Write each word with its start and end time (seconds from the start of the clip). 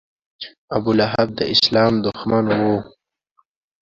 ابولهب 0.77 1.27
د 1.39 1.39
اسلام 1.53 1.93
دښمن 2.05 2.45
و. 2.59 2.61